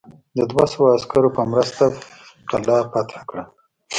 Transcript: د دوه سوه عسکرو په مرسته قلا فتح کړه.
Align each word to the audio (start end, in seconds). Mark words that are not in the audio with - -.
د 0.37 0.39
دوه 0.51 0.65
سوه 0.73 0.87
عسکرو 0.97 1.29
په 1.37 1.43
مرسته 1.51 1.83
قلا 2.49 2.77
فتح 2.91 3.21
کړه. 3.29 3.43